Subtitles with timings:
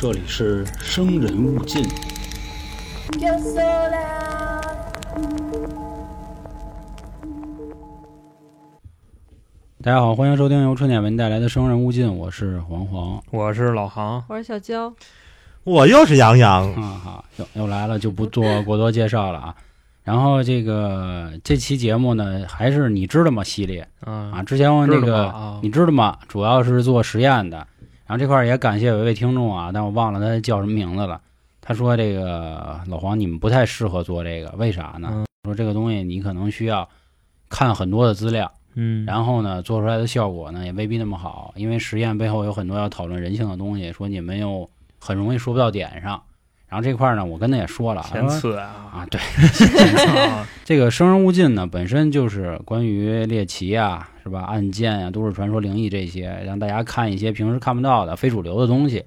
[0.00, 1.82] 这里是生人勿近。
[3.18, 4.62] Yo sola.
[9.82, 13.20] 大家好，欢迎收听由春点为您带来的《生人勿近》，我是黄黄。
[13.32, 14.94] 我是老航，我是小娇，
[15.64, 19.56] 我又是杨洋，啊好，又又来了，就不做过多介绍了啊。
[20.04, 24.30] 然后这个这期节目呢，还是你知道吗系列啊？
[24.32, 26.16] 啊，之前我那个你知道吗？
[26.28, 27.66] 主要是做实验的。
[28.08, 31.20] 然后这块儿也感谢有一位听众啊，但我忘了他叫什么名字了。
[31.60, 35.08] 他说：“这个老黄，你们不太适合做这个，为啥呢？
[35.12, 36.86] 嗯说这个东西你可能需要
[37.48, 44.68] 看很多的资料，嗯，然后呢，做出来的效果呢也未必那么好，因为实验背后有很多要讨论人性的东西，说你们又
[44.98, 46.22] 很容易说不到点上。
[46.68, 48.02] 然后这块儿呢，我跟他也说了，
[48.56, 49.18] 啊，啊，对，
[50.28, 54.42] 啊这个生人勿近呢，本身就是关于猎奇啊，是吧？
[54.42, 59.02] 案件啊，都市传说、灵异这些，让大家看一些平时看不到的非主流的东西。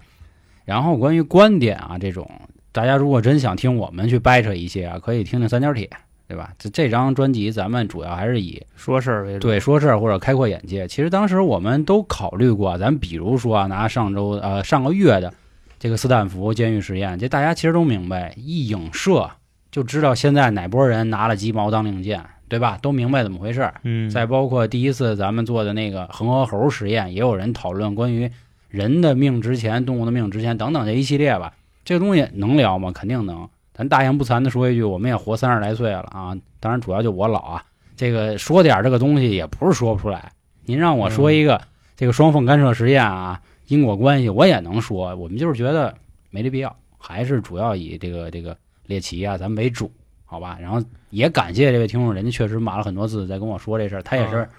[0.66, 2.30] 然后关于观点啊这种，
[2.72, 5.90] 大家如果真想听我们去掰扯一些啊，可以听听三角铁，
[6.28, 6.52] 对吧？
[6.58, 10.88] 这这张专辑咱们主要还是以说事儿为主，对说事儿或者开阔眼界。
[10.88, 15.34] 其实当时我们都考虑过，咱比如说啊，拿上周呃上个月的
[15.78, 19.30] 这个斯坦福监狱实验，这大家其实都明白，一影射
[19.72, 22.78] 就知道现在哪波人拿了鸡毛当令箭，对吧？
[22.82, 23.80] 都明白怎么回事儿。
[23.84, 28.30] 嗯，再包括第一次咱们做的那个恒河猴实验，也有人讨论关于
[28.68, 31.54] 人的命值钱、动物的命值钱等等这一系列吧。
[31.86, 32.92] 这个东西能聊吗？
[32.92, 33.48] 肯定能。
[33.74, 37.64] 咱大言不惭的说一句，我们也活三十来岁了啊，当然主要就我老啊。
[37.96, 40.34] 这个说点这个东西也不是说不出来。
[40.66, 41.62] 您让我说一个、
[41.96, 45.96] 这个双缝干涉实验啊，因果关系我也能说，我们就是觉得
[46.30, 48.58] 没这必要，还是主要以这个这个
[48.88, 49.90] 猎奇啊咱们为主，
[50.32, 50.58] 好吧？
[50.62, 54.50] 然后也感谢这位听众，人家确实码了很多字在跟我说这事儿，他也是啊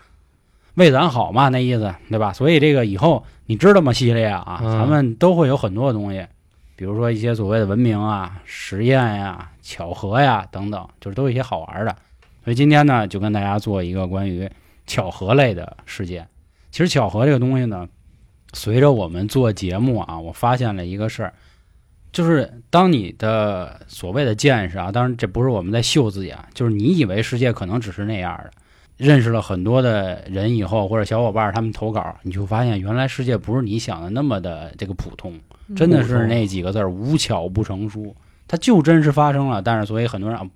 [0.75, 2.31] 为咱好嘛，那意思对吧？
[2.35, 3.91] 所以这个以后你知道吗？
[3.91, 6.27] 系列啊，嗯咱们都会有很多的东西，
[6.77, 11.97] 比如说一些所谓的文明啊、实验呀、巧合呀等等，就是都有一些好玩的。
[12.45, 14.51] 所以今天呢，就跟大家做一个关于
[14.87, 16.29] 巧合类的事件。
[16.71, 17.89] 其实巧合这个东西呢，
[18.53, 21.33] 随着我们做节目啊，我发现了一个事儿，
[22.13, 28.51] 就是当你的所谓的见识啊，当然这不是我们在秀自己啊，就是你以为世界可能只是那样的，
[28.99, 35.33] 认识了很多的人以后，或者小伙伴儿他们投稿，你就发现原来世界不是你想的那么的这个普通，
[35.75, 38.15] 真的是那几个字儿无巧不成书，
[38.47, 39.63] 它就真实发生了。
[39.63, 40.47] 但是所以很多人啊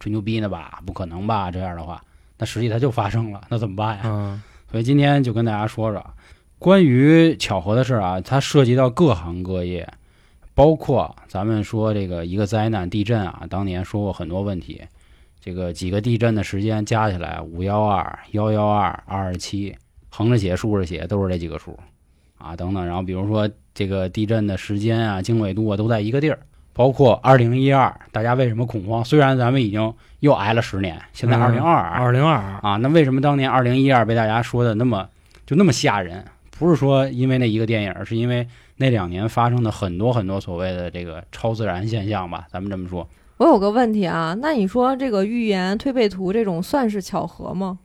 [0.00, 2.02] 吹牛逼呢吧，不可能吧这样的话，
[2.38, 4.02] 那实际它就发生了，那怎么办呀？
[4.06, 6.12] 嗯所以今天就跟大家说说啊
[6.58, 9.88] 关于巧合的事儿啊，它涉及到各行各业，
[10.54, 14.80] 包括咱们说这个一个灾难地震啊，当年说过很多问题，
[15.40, 19.74] 这个几个地震的时间加起来五幺二、幺幺二、二二七，
[20.08, 21.76] 横着写、竖着写都是这几个数
[22.38, 22.86] 啊，等等。
[22.86, 26.38] 然后比如说这个地震的时间啊、经纬度啊都在一个地儿，
[26.72, 29.04] 包括二零一二，大家为什么恐慌？
[29.04, 35.08] 虽然咱们已经又挨了十年，现在二零二二二零二，啊，那为什么当年二零一二被大家说的那么
[35.46, 36.24] 就那么吓人？
[36.56, 43.08] 不是说因为那一个电影，是因为那两年发生的很多很多所谓的这个超自然现象吧，咱们这么说。
[43.36, 47.78] 我有个问题啊，那你说这个预言、推背图这种算是巧合吗？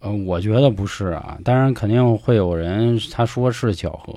[0.00, 4.14] 呃，我觉得不是啊，当然肯定会有人他说是巧合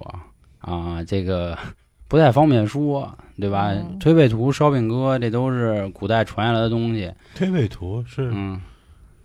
[0.60, 1.58] 啊，这个
[2.08, 3.72] 不太方便说，对吧？
[3.74, 7.12] 嗯推背图、烧饼哥，这都是古代传下来的东西。
[7.36, 8.62] 推背图是嗯，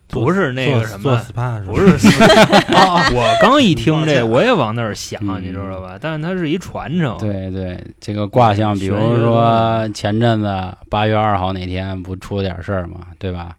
[0.09, 2.09] 不是那个什做么，SPA 是不是
[2.75, 5.99] 啊， 我刚一听这，我也往那儿想，嗯你知道吧？
[6.01, 10.49] 但是它是一传承，对对，这个卦象，比如说前阵子
[10.89, 13.55] 八月二号那天不出了点事儿嘛，对吧？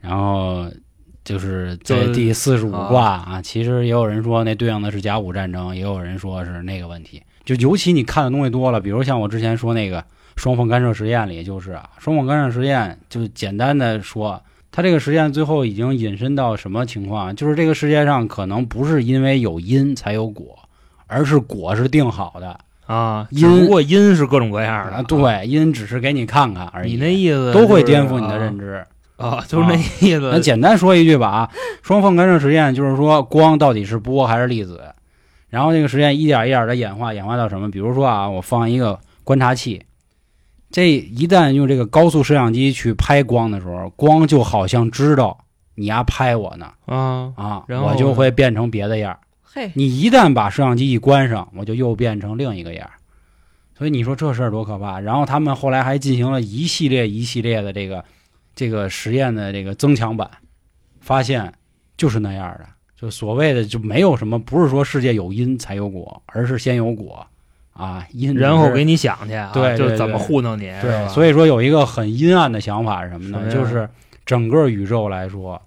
[0.00, 0.66] 然后
[1.24, 7.22] 就是在第四十五啊卦啊，其实也有人说那对应的是甲午战争，也有人说是那个问题。
[7.44, 10.04] 就尤其你看的东西多了，比如像我之前说那个
[10.36, 14.40] 双缝干涉实验里，就是啊，双缝干涉实验，就简单的说，
[14.78, 17.34] 它这个实验最后已经引申到什么情况？
[17.34, 20.56] 就是这个世界上可能不是因为有因才有果，
[21.08, 22.56] 而是果是定好的。
[22.86, 26.92] 啊，因只不过因是各种各样的啊，，对，因只是给你看看而已。
[26.92, 28.84] 你那意思都会颠覆你的认知。
[29.16, 30.30] 啊，就是那意思。
[30.32, 31.50] 那简单说一句吧啊，
[31.82, 34.80] 双缝干涉实验就是说光到底是波还是粒子，
[35.48, 37.68] 然后这个实验一点一点的演化，演化到什么？
[37.68, 39.82] 比如说啊，我放一个观察器，
[40.70, 45.44] 这一旦用这个高速摄像机去拍光的时候，光就好像知道
[45.74, 49.18] 你丫拍我呢啊，啊，然后我就会变成别的样儿。
[49.42, 52.92] 嘿，你一旦把摄像机一关上，我就又变成另一个样儿。
[53.76, 55.00] 所以你说这事儿多可怕？
[55.00, 58.04] 然后他们后来还进行了一系列一系列的这个
[58.54, 60.28] 这个实验的这个增强版，
[61.00, 61.50] 发现
[61.96, 67.26] 就是那样的，就所谓的就没有什么，不是说世界有因才有果，而是先有果
[67.78, 73.48] 啊，阴然后给你想去啊，对对就怎么糊弄你，对，以所以说有一个很阴暗的想法是什么呢？
[73.50, 73.88] 就是
[74.26, 75.62] 整个宇宙来说，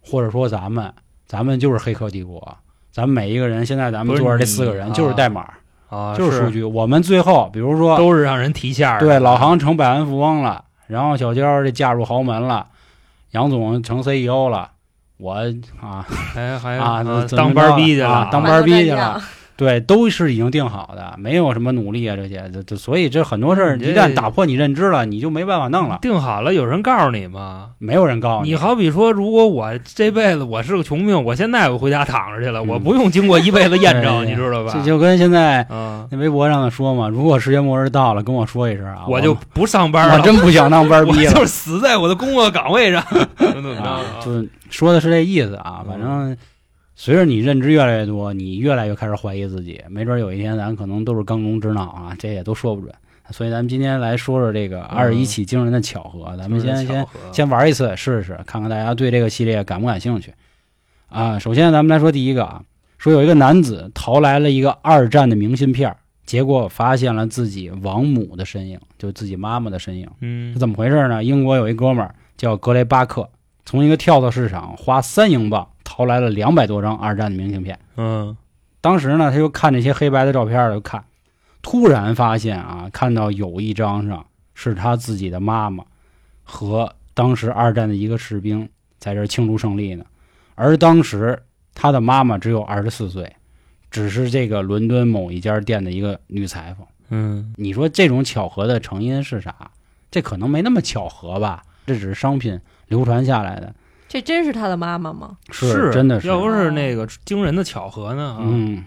[0.00, 0.92] 或者说咱们，
[1.26, 2.56] 咱们就是黑客帝国，
[2.92, 5.44] 咱们每一个人，现在咱们坐着这四个人啊就是代码，
[5.88, 6.62] 啊，就是数据。
[6.62, 9.00] 我们最后，比如说，都是让人提线儿。
[9.00, 12.68] 对老杭成百万富翁了，然后小娇这嫁入豪门了，
[13.32, 14.70] 杨总成 CEO 了，
[15.16, 15.34] 我
[15.80, 17.04] 啊还还啊
[17.36, 19.20] 当班儿逼去了，啊当班逼去了，
[19.58, 27.70] 对，都是已经定好的，没有什么努力啊这些，这这所以这很多事儿一旦打破你认知了，你就没办法弄了，定好了，有人告诉你吗？
[27.78, 34.70] 没有人告诉你你好比说，如果我这辈子我是个穷命，我现在我回家躺着去了，嗯我不用经过一辈子验证， 你知道吧？
[34.72, 43.02] 这就跟现在啊，那微博上的说嘛，如果世界末日到了，跟我说一声啊，我就不上班了，我真不想当班逼了 就是死在我的工作岗位上。
[43.02, 43.28] 啊
[43.82, 45.82] 啊，就说的是这意思啊。
[45.84, 46.36] 反正
[47.00, 52.92] 随着你认知越来越多，你越来越开始怀疑自己，没准有一天咱可能都是缸中之脑啊，这也都说不准。
[53.30, 60.34] 所以咱们今天来说说这个二十一起惊人的巧合，咱们先先先玩一次试试，看看大家对这个系列感不感兴趣
[61.08, 61.38] 啊。
[61.38, 62.60] 首先咱们来说第一个啊，
[62.98, 65.94] 说有一个男子淘来了一个二战的明信片，
[66.26, 70.08] 结果发现了自己亡母的身影，就自己妈妈的身影。
[70.20, 71.22] 嗯是怎么回事呢？
[71.22, 73.30] 英国有一哥们儿叫格雷巴克，
[73.64, 77.78] 从一个跳蚤市场花三英镑淘来了两百多张二战的明信片。
[77.96, 78.36] 嗯
[78.82, 81.02] 当时呢，他就看这些黑白的照片儿，就看，
[81.62, 85.82] 突然发现啊，看到有一张上是他自己的妈妈
[86.44, 88.68] 和当时二战的一个士兵
[88.98, 90.04] 在这庆祝胜利呢，
[90.54, 91.42] 而当时
[91.74, 93.34] 他的妈妈只有二十四岁，
[93.90, 96.86] 只是这个伦敦某一家店的一个女裁缝。
[97.08, 99.70] 嗯你说这种巧合的成因是啥？
[100.10, 101.62] 这可能没那么巧合吧？
[101.86, 103.74] 这只是商品流传下来的，
[104.08, 105.36] 这真是他的妈妈吗？
[105.50, 106.26] 是真的是。
[106.26, 108.36] 要不是那个惊人的巧合呢？
[108.38, 108.82] 啊，嗯，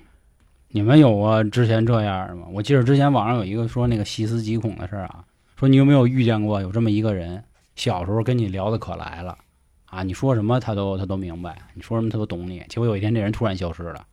[0.70, 2.48] 你们有过之前这样的吗？
[2.52, 5.24] 我记得之前网上有一个说那个细思极恐的事儿啊，
[5.56, 7.44] 说你有没有遇见过有这么一个人，
[7.76, 9.38] 小时候跟你聊的可来了
[9.86, 14.04] 啊，你说什么他都他都明白，你说什么他都懂你，结果有一天这人突然消失了，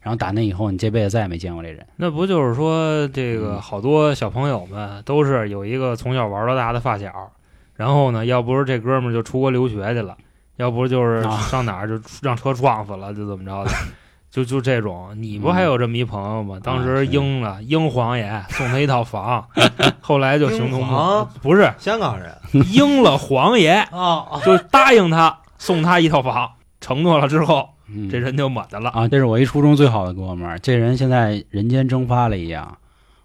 [0.00, 1.84] 然后打那以后你这辈子再也没见过这人。
[1.96, 7.32] 那不就是说，这个嗯好多小朋友们都是有一个从小玩到大的发小，
[7.74, 10.16] 然后呢，要不是这哥们儿就出国留学去了，
[10.62, 13.70] 要不就是啊上哪儿就让车撞死了，就怎么着的，
[14.30, 15.10] 就就这种。
[15.16, 16.58] 你不还有这么一朋友吗？
[16.62, 19.44] 当时英了，英皇爷送他一套房，
[20.00, 22.32] 后来就形同英皇不是香港人
[22.72, 28.90] 应了皇爷， 啊，就答应他送他一套房，承诺了之后，嗯，这人就没的了。
[28.90, 32.78] 啊，这是我一初中最好的哥们儿，这人现在人间蒸发了一样。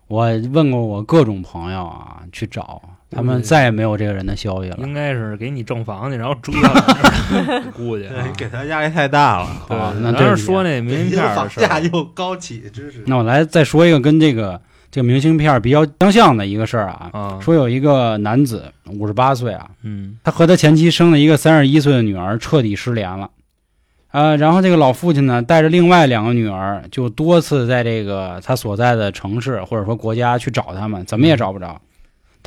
[0.07, 4.77] 我问过我各种朋友啊，去找他们，再也没有这个人的消息了。
[4.81, 8.13] 应该是给你正房去，然后折了， 估计啊。
[8.37, 9.47] 给他压力太大了。
[9.67, 13.03] 对啊，那咱这是说那明信片儿房的事儿价又高起，真是。
[13.05, 14.59] 那我来再说一个跟这个
[14.91, 17.09] 这个明信片比较相像的一个事儿啊。
[17.13, 23.29] 啊，说有一个男子五十八岁啊，嗯他和他前妻生了一个三十一岁的女儿，彻底失联了。
[24.11, 31.79] 呃，然后这个老父亲呢，带着另外两个女儿，就多次在这个他所在的城市或者说国家去找他们，怎么也找不着。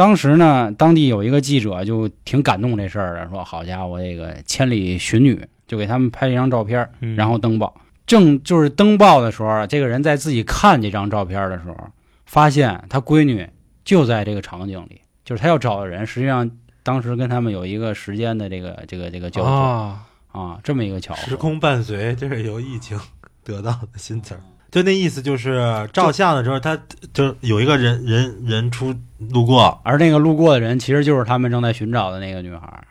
[0.00, 7.79] 当时呢，当地有一个记者就挺感动这事儿的，说：“好家伙，这个千里寻女，就给他们拍了一张照片，嗯然后登报。
[8.06, 11.76] 正就是登报的时候，这个人在自己看这张照片的时候，
[12.25, 13.47] 发现他闺女
[13.85, 16.50] 就在这个场景里，就是他要找的人，实际上
[16.83, 21.21] 当时跟他们有一个时间的这个这个这个交错啊啊，这么一个巧合。
[21.21, 22.99] 时空伴随，这是由疫情
[23.45, 24.40] 得到的新词儿。
[24.71, 26.79] 就那意思，就是照相的时候，他
[27.12, 28.95] 就有一个人人人出
[29.31, 32.85] 路过，而那个路过的人，其实就是他们正在寻找的那个女孩儿。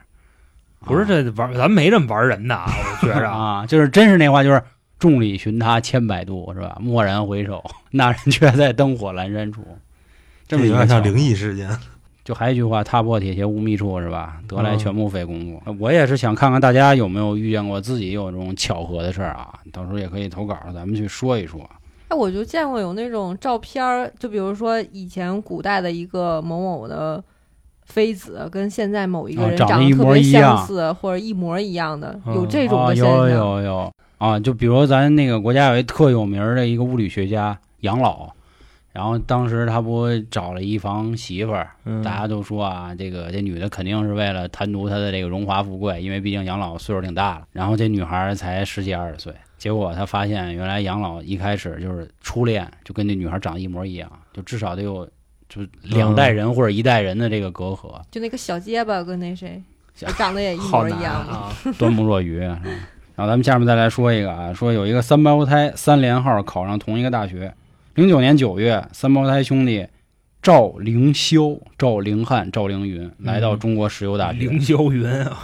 [0.86, 2.66] 不是这玩，咱没这么玩人的啊，
[3.02, 3.30] 我觉着。
[3.30, 4.62] 啊，就是真是那话，就是
[4.98, 6.78] 众里寻他千百度，是吧？
[6.82, 9.66] 蓦然回首，那人却在灯火阑珊处。
[10.48, 11.70] 这么有点像灵异事件。
[12.30, 14.38] 就还一句话，踏破铁鞋无觅处，是吧？
[14.48, 15.60] 得来全不费工夫。
[15.80, 21.60] 我也是想看看大家有没有遇见过自己有这种巧合的事儿啊，到时候也可以投稿，咱们去说一说。
[22.10, 27.24] 哎，我就见过有那种照片儿，就比如说以前古代的一个某某的
[27.86, 33.28] 妃子，跟现在某一个人啊长得特别相似，或者一模一样的，嗯有这种啊，的现象。
[33.28, 38.30] 有有有啊，就比如咱那个国家有一特有名儿的一个物理学家杨老，
[38.92, 42.02] 然后当时他不找了一房媳妇儿，嗯。
[42.04, 55.08] 大家都说啊，这个这女的肯定是为了贪图他的这个荣华富贵，因为毕竟养老岁数挺大了，然后这女孩儿才十几二十岁，结果他发现原来养老一开始就是初恋，就跟那女孩长得一模一样，就至少得有
[55.48, 59.62] 就两代人或者一代人的这个隔阂，就那个小结巴跟那谁
[59.94, 61.14] 小长得也一模一样。
[61.14, 62.40] 啊，端木若愚。
[62.40, 67.54] 然后咱们下面再来说一个啊，说有一个三胞胎三连号考上同一个大学，
[68.00, 69.86] 零九年九月，三胞胎兄弟
[70.42, 74.40] 赵凌霄、赵凌汉、赵凌云来到中国石油大学。
[74.40, 75.38] 凌霄云啊，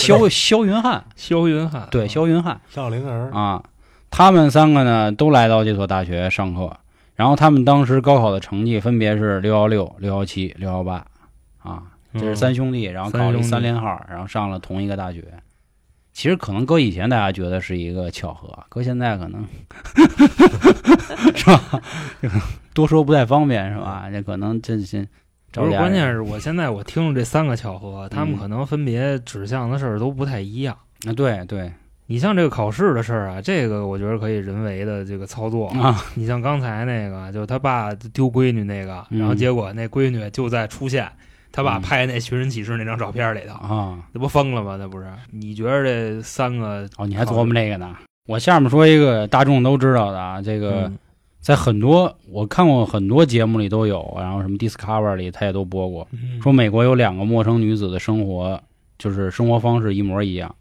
[0.00, 2.60] 肖肖云汉，霄云汉，对，霄云汉。
[2.70, 3.64] 小灵儿，啊，
[4.12, 6.72] 他们三个呢都来到这所大学上课。
[7.16, 11.04] 然后他们当时高考的成绩分别是六幺六、六幺七、六幺八，
[11.64, 11.82] 啊，
[12.14, 15.24] 这是三兄弟，然后考了三连号，然后上了同一个大学。
[16.18, 19.46] 其实可能搁以前大家觉得是一个巧合， 搁现在可能
[21.32, 21.80] 是吧？
[22.74, 24.08] 多说不太方便是吧？
[24.10, 25.06] 这可能这这
[25.52, 30.76] 不是，关键是我现在我听了这三个巧合，他们嗯可能分别指向的事儿都不太一样。
[31.06, 31.72] 啊，对对
[32.06, 35.68] 你像这个考试的事儿啊，这个我觉得可以人为的这个操作。
[35.68, 41.08] 啊，你像刚才那个，就他爸丢闺女那个，嗯然后结果那闺女就在出现
[41.58, 44.76] 他爸嗯拍那寻人启事那张照片里头，啊，那不疯了吗？
[44.78, 45.06] 那不是？
[45.32, 47.96] 你觉得这三个哦，你还琢磨这个呢？
[48.26, 50.82] 我下面说一个大众都知道的啊，这个。
[50.82, 50.98] 嗯
[51.40, 58.60] 在很多我看过很多节目里都有，然后什么 Discover 里他也都播过，嗯说美国有两个陌生女子的生活，
[58.98, 60.54] 就是生活方式一模一样，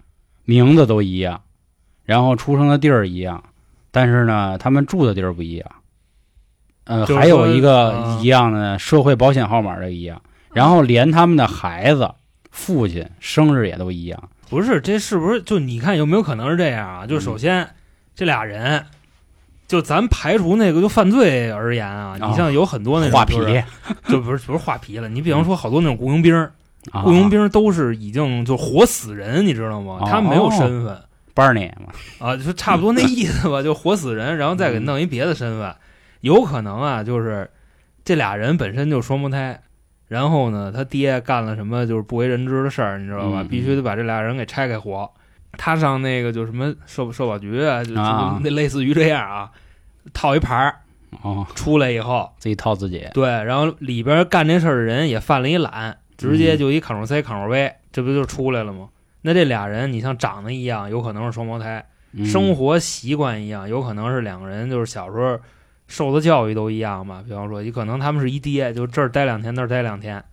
[0.46, 1.42] 名字都一样，
[2.06, 3.44] 然后出生的地儿一样，
[3.92, 5.70] 但是呢，他们住的地儿不一样。
[6.86, 10.22] 呃，就是说还有一个啊一样的呢，社会保险号码的一样，
[10.58, 12.12] 然后连他们的孩子、
[12.50, 14.30] 父亲生日也都一样。
[14.50, 17.06] 不是，这是不是就你看有没有可能是这样啊？
[17.06, 17.70] 就首先、
[18.16, 18.84] 这俩人，
[19.68, 22.28] 就咱排除那个就犯罪而言啊，啊。
[22.28, 23.36] 你像有很多那种画皮。
[24.10, 26.50] 就不是不是画皮了，你比方说好多那种雇佣兵
[26.92, 30.00] 雇佣兵都是已经就活死人，你知道吗？
[30.02, 31.00] 哦他们没有身份。
[31.86, 35.76] 嘛，啊，就差不多那意思吧， 就活死人，然后再给弄一别的身份，
[36.22, 37.48] 有可能啊，就是
[38.04, 39.62] 这俩人本身就双胞胎，
[40.08, 43.42] 然后呢，他爹干了什么就是不为人知的事儿，你知道吧？
[43.42, 45.10] 嗯必须得把这俩人给拆开活。
[45.54, 49.52] 他上那个就什么社社保局啊，就那类似于这样啊，
[50.14, 50.76] 套一牌儿
[51.24, 58.90] 哦，出来以后，自己套自己，对，然后里边干这事儿的人也犯了一懒，直接就一 Ctrl C Ctrl V，这不就出来了吗？
[59.24, 61.86] 那这俩人，你像长得一样，有可能是双胞胎。
[62.14, 65.38] 嗯生活习惯一样，有可能是两个人就是小时候
[65.88, 67.24] 受的教育都一样嘛。
[67.26, 70.24] 比方说，你可能他们是一爹，就这儿待两天，那儿待两天，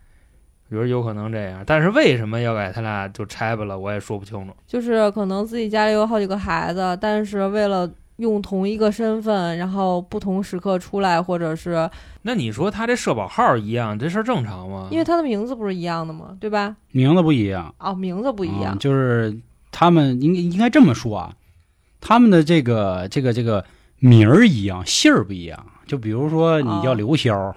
[0.68, 1.62] 比如有可能这样。
[1.66, 4.54] 但是为什么要给他俩就拆吧了，我也说不清楚。
[4.66, 11.88] 就是可能自己家里有好几个孩子，但是为了用同一个身份，然后不同时刻出来，或者是
[12.22, 14.88] 那你说他这社保号一样，这事儿正常吗？
[14.90, 16.36] 因为他的名字不是一样的吗？
[16.40, 16.76] 对吧？
[16.92, 17.74] 名字不一样。
[17.78, 19.36] 哦，名字不一样嗯，就是
[19.72, 21.34] 他们应该应该这么说啊，
[22.00, 23.64] 他们的这个这个这个
[24.04, 25.58] 名儿一样，姓儿不一样。
[25.86, 27.52] 就比如说你叫哦刘潇，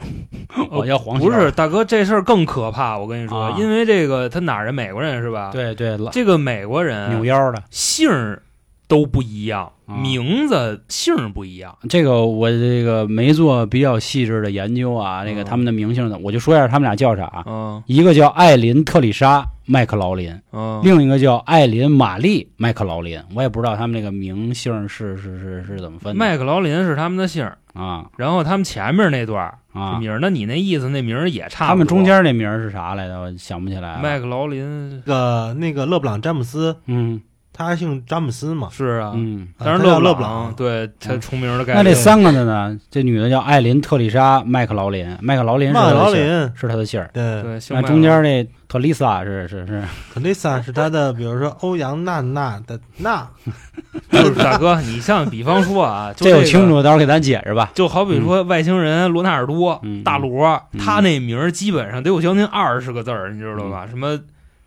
[0.69, 2.97] 我叫黄潇，不是大哥，这事儿更可怕。
[2.97, 4.73] 我跟你说，啊因为这个他哪儿人？
[4.73, 7.63] 美国人是吧？，对对，这个美国人扭腰的。
[7.69, 8.43] 姓儿
[8.87, 11.77] 都不一样，啊名字姓儿不一样。
[11.89, 17.43] 这个我这个没做比较细致的研究啊，这个嗯他们的名姓呢，我就说一下他们俩叫啥。
[17.45, 23.21] 嗯一个叫艾琳特丽莎麦克劳林，嗯，另一个叫艾琳玛丽麦克劳林。
[23.35, 26.17] 我也不知道他们那个名姓是是是是怎么分的。
[26.17, 31.67] 麦克劳林是他们的姓，啊然后他们前面那段儿啊，名儿，那你那意思那名儿也差不多。
[31.67, 33.19] 他们中间那名儿是啥来着？
[33.19, 33.99] 我想不起来了。
[34.01, 37.21] 麦克劳林那个那个勒布朗詹姆斯，嗯
[37.57, 41.79] 他姓詹姆斯嘛，是啊，嗯，但是勒勒布布朗对他嗯出名的概率。
[41.79, 42.77] 那这三个的呢？
[42.91, 47.09] 这女的叫艾琳特丽莎麦克劳林，麦克劳林是麦克劳她的姓儿，林，是她的姓儿。
[47.11, 49.81] 对，对，那中间那特丽莎是是是，
[50.13, 53.27] 特丽莎是他的，比如说欧阳娜娜的娜，
[54.11, 56.67] 就是大哥，你像比方说啊，这有清。
[56.67, 57.71] 楚，到时候给咱解释吧。
[57.73, 63.87] 就好比说外星人罗纳尔多、嗯大罗，嗯他那名儿基本上得有将近二十个字儿，你知道吧？
[63.89, 64.19] 什么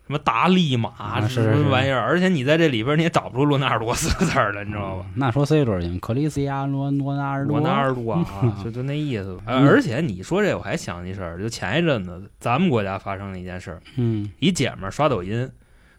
[0.07, 5.05] 什么达利马、什么玩意儿，而且你在这里边你也找不出罗纳尔多四个字儿了，你知道吧？
[5.07, 7.59] 嗯那说 C 准行，克里斯亚罗罗纳尔多。
[7.59, 8.25] 罗纳尔多啊，
[8.63, 9.37] 就就那意思。
[9.45, 15.49] 嗯而且你说这，我还想起一事儿，就前一阵子咱们国家发生了一件事儿，嗯一姐们儿刷抖音，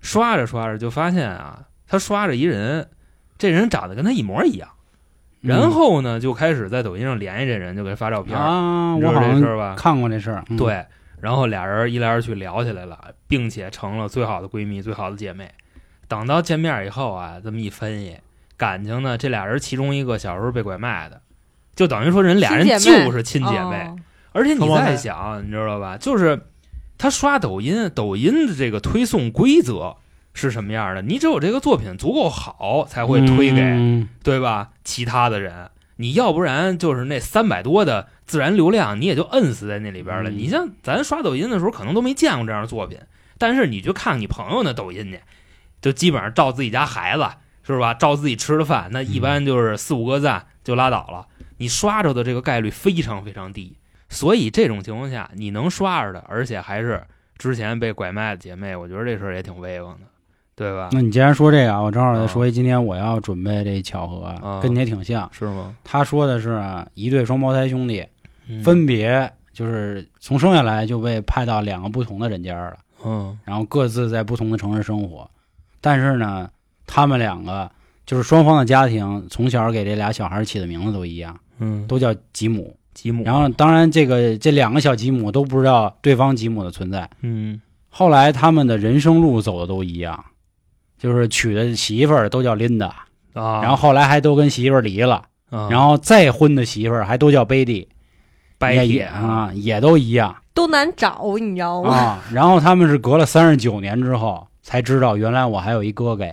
[0.00, 2.88] 刷着刷着就发现啊，她刷着一人，
[3.38, 4.68] 这人长得跟她一模一样，
[5.40, 9.74] 然后呢就开始在抖音上联系这人，就给他发照片，啊，我好像这事吧？
[9.76, 10.44] 看过这事儿。
[10.50, 10.84] 嗯，对，
[11.22, 15.50] 然后俩人一来二去聊起来了，并且成了最好的闺蜜、最好的姐妹。
[16.08, 18.18] 等到见面以后啊，这么一分析，
[18.56, 21.22] 感情呢，这俩人其中一个小时候被拐卖的，
[21.76, 23.76] 就等于说人俩人就是亲姐妹。
[23.86, 23.96] 哦
[24.34, 25.98] 而且你再想，你知道吧？
[25.98, 26.46] 就是
[26.96, 29.96] 他刷抖音，抖音的这个推送规则
[30.32, 31.02] 是什么样的？
[31.02, 34.70] 你只有这个作品足够好，才会推给、嗯对吧？
[34.84, 40.30] 其他的人，你要不然就是那三百多的自然流量，你也就摁死在那里边了。
[40.30, 42.98] 嗯你像咱刷抖音的时候，可能都没见过这样的作品，
[43.36, 45.20] 但是你去看你朋友那抖音去，
[45.82, 47.26] 就基本上照自己家孩子
[47.62, 47.92] 是吧？
[47.92, 51.26] 照自己吃的饭，那一般就是四五个赞就拉倒了。
[51.58, 53.76] 你刷着的这个概率非常非常低。
[54.08, 57.04] 所以这种情况下，你能刷着的，而且还是
[57.36, 60.06] 之前被拐卖的姐妹，我觉得这事儿也挺威风的，
[60.54, 60.88] 对吧？
[60.92, 65.30] 那你既然说这个啊，我正好再说一，今天我要准备这巧合，啊跟你也挺像。
[65.32, 65.74] 是吗？
[65.84, 68.08] 他说的是啊一对双胞胎兄弟，嗯
[68.62, 73.38] 分别就是从生下来就被派到两个不同的人家了，嗯。
[73.44, 75.28] 然后各自在不同的城市生活。
[75.80, 76.48] 但是呢，
[76.86, 77.70] 他们两个
[78.06, 82.76] 就是双方的家庭从小给这俩小孩起的名字都一样，嗯，都叫吉姆。
[82.94, 87.08] 吉姆，然后当然这个这两个小吉姆都不知道对方吉姆的存在。
[87.22, 87.60] 嗯。
[87.88, 90.24] 后来他们的人生路走的都一样，
[90.98, 95.68] 就是娶的媳妇儿都叫琳达，啊，然后后来还都跟媳妇儿离了，啊。
[95.70, 97.88] 然后再婚的媳妇儿还都叫贝蒂，也
[98.62, 100.34] 白铁啊，也都一样。
[100.54, 101.94] 都难找，你知道吗？
[101.94, 102.24] 啊。
[102.32, 106.24] 然后他们是隔了三十九年之后才知道，原来我还有一哥哥，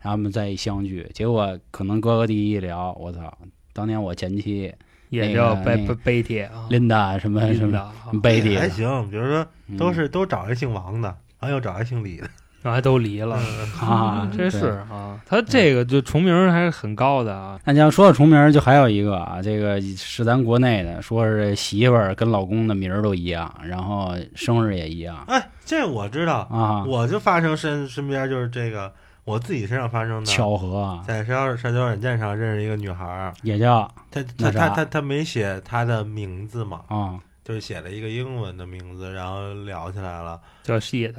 [0.00, 3.36] 他们再一相聚，结果可能哥哥弟一聊，我操，
[3.72, 4.72] 当年我前妻
[5.08, 7.92] 也叫白白白铁啊，琳达什么什么琳达啊。
[8.22, 9.76] 贝蒂还行，比如说嗯。
[9.76, 11.08] 都是都找一姓王的，
[11.40, 12.28] 然后又找一姓李的，
[12.66, 13.38] 然后还都离了，
[13.80, 25.24] 啊，这是啊，他这个就重名还是很高的啊，那你要说到重名，就还有一个啊，这个是咱国内的，说是媳妇儿跟老公的名儿都一样，然后生日也一样。
[25.28, 28.92] 哎，这我知道，啊，我就发生身身边就是这个
[29.22, 37.14] 我自己身上发生的，巧合啊，在社交社交软件上认识一个女孩儿，也叫她她她她她没写她的名字嘛，啊。
[37.44, 41.14] 就是写了一个英文的名字，然后聊起来了，叫 shit，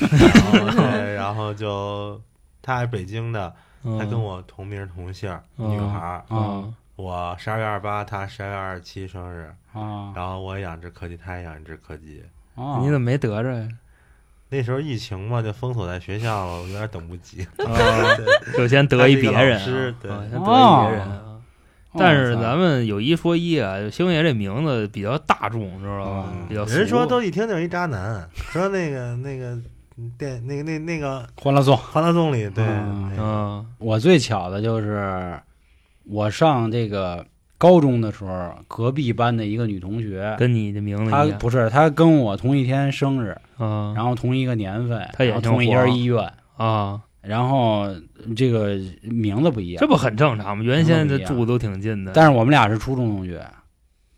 [0.00, 2.20] 然后对，然后就
[2.62, 12.22] 她是北京的，嗯她跟我同名同姓，嗯女孩儿，嗯我十二月二十八，她十二月二十七生日，啊然后我养只柯基，她也养一只柯基。
[12.56, 12.78] 啊！
[12.80, 13.68] 你怎么没得着呀？
[14.50, 17.42] 那时候疫情嘛，就封锁在学校了，我有点等不及。
[17.58, 17.74] 啊，
[18.56, 19.58] 就先得一别人
[20.00, 21.08] 对先得哦一别人
[21.96, 26.32] 但是咱们有一说一啊，星爷这名字比较大众，知道吧？
[26.34, 26.46] 嗯。
[26.48, 29.56] 比较人说都一听就是一渣男， 说那个那个
[30.18, 33.10] 电那个那那个《欢乐颂，欢乐颂》里，对，嗯。
[33.10, 33.66] 那个嗯。
[33.78, 35.38] 我最巧的就是
[36.04, 37.24] 我上这个
[37.56, 43.92] 高中的时候，隔壁班的一个女同学，跟你的名字她不是她跟我同一天生日，啊。
[43.94, 47.86] 然后同一个年份，她也同一家医院，啊，然后
[48.36, 50.64] 这个名字不一样，这不很正常吗？
[50.64, 53.44] 原先这住都挺近的，但是我们俩是初中同学，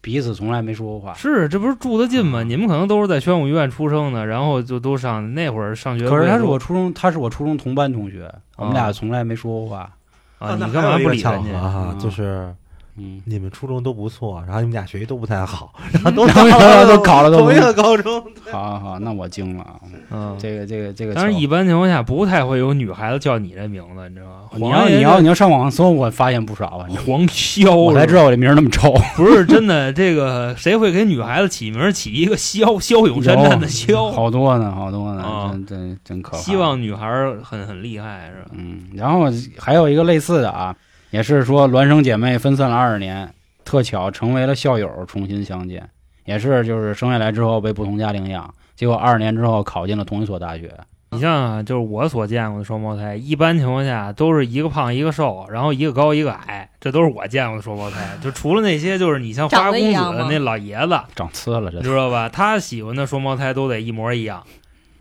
[0.01, 1.15] 彼此从来没说过话。
[1.15, 2.41] 是这不是住的近吗？
[2.41, 6.09] 啊你们可能都是在宣武医院出生的，然后就都上那会儿上学。
[6.09, 9.91] 可是他是我初中，他是我初中同班同学，我们哦俩从来没说过话。
[10.39, 11.53] 啊，你干嘛不理人家？
[11.53, 12.55] 合哈，嗯就是
[12.99, 16.51] 嗯，你们初中都不错，然后你们俩学习都不太好， 然后都然后
[16.87, 19.77] 都考了都同一个高中，好好好，那我惊了啊！
[20.11, 24.49] 嗯，这个这个这个巧，当然一般情况下不太会有女孩子叫你这名字，你知道吗？
[24.55, 26.87] 你要你要你要上网搜，我发现不少啊。
[27.07, 28.93] 黄潇，我才知道我这名儿那么臭。
[29.17, 29.93] 不是真的。
[29.93, 34.11] 这个谁会给女孩子起名起一个骁骁勇善战的骁？
[34.13, 36.39] 好多呢，好多呢，啊真真真可怕。
[36.39, 38.51] 希望女孩儿很很厉害是吧？
[38.53, 39.27] 嗯，然后
[39.59, 40.75] 还有一个类似的啊，
[41.11, 43.33] 也是说孪生姐妹分散了二十年，
[43.65, 45.89] 特巧成为了校友，重新相见，
[46.25, 50.73] 也是就是生下来之后被不同家领养，结果二十年之后考进了同一所大学。
[51.13, 58.19] 你像啊，就是我所见过的双胞胎，一般情况下都是一个胖一个瘦，然后一个高一个矮，这都是我见过的双胞胎。
[58.21, 62.29] 就除了那些，就是你像花公子的那老爷子，长呲了，这你知道吧？
[62.29, 64.43] 他喜欢的双胞胎都得一模一样。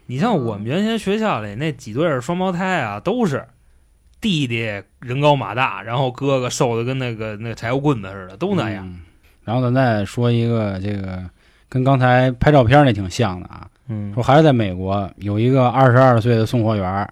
[0.05, 3.43] 你像我们原先学校里那几对双胞胎啊，都是
[4.25, 8.83] 弟弟人高马大，然后哥哥瘦的跟那个那个柴火棍子似的，都那样。
[8.87, 9.01] 嗯
[9.43, 11.23] 然后咱再说一个这个
[11.69, 17.07] 跟刚才拍照片那挺像的啊，嗯说还是在美国有一个二十二岁的送货员，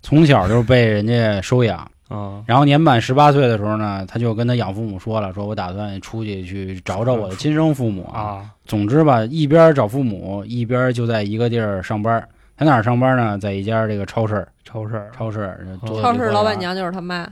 [0.00, 1.78] 从小就被人家收养。
[2.06, 8.20] 啊然后年满十八岁的时候呢，他就跟他养父母说了，说我打算出去去找找我的亲生父母啊。
[8.20, 12.28] 啊总之吧，一边找父母，一边就在一个地儿上班。
[12.56, 13.36] 在哪儿上班呢？
[13.38, 17.22] 在一家这个超市，超市超市超市老板娘娘就是他妈，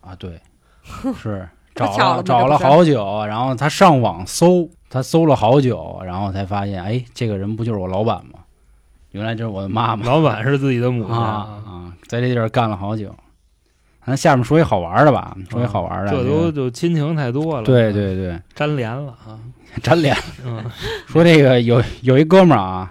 [0.00, 0.40] 啊，对，
[1.20, 8.40] 是找了找了好久，然后他上网搜，他搜了好久，然后才发现，哎，这个人不就是我老板吗？
[9.10, 13.14] 原来就是我的妈妈老板是自己的母亲啊啊，在这地儿干了好久。
[14.06, 19.38] 咱下面说一好玩的吧，说一好玩的，这都这个就亲情太多了，对对对，粘连了啊。
[19.82, 20.16] 粘连。
[20.46, 20.64] 嗯，
[21.06, 22.90] 说这个有有一哥们儿啊，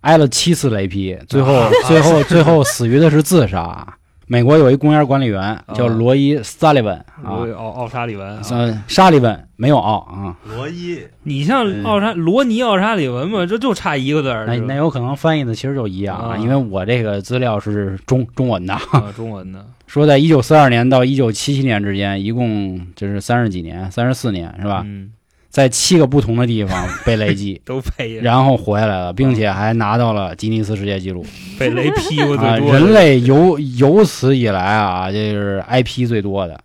[0.00, 3.86] 挨了七次雷劈，最后、 啊最后最后死于的是自杀。
[4.26, 18.72] 美国有一公园管理员叫罗伊·萨利文啊，罗奥奥沙利文啊，呃，沙利文没有奥啊，罗伊你像奥沙罗尼奥沙利文嘛，这就差一个字儿，那那有可能翻译的其实就一样啊，啊因为我这个资料是中 中文的。
[18.72, 24.84] 啊中文的说在一九四二年到一九七七年之间，一共就是三十几年，三十四年是吧？
[24.86, 25.10] 嗯，
[25.50, 31.26] 在七个不同的地方被雷击， 都配呀，然后活下来了，并且还拿到了吉尼斯世界纪录
[31.58, 32.56] 被雷劈过啊！
[32.56, 32.78] 最多的。
[32.78, 36.58] 人类 由由此以来啊，这是挨劈最多的，